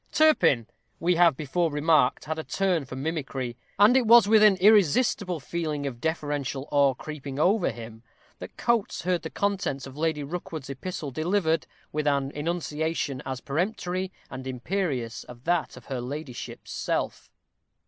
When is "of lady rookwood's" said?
9.85-10.71